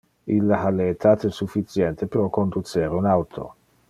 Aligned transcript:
Ille 0.35 0.57
ha 0.61 0.69
le 0.77 0.87
etate 0.93 1.29
sufficiente 1.39 2.09
pro 2.15 2.25
conducer 2.39 2.89
un 3.03 3.11
auto. 3.15 3.47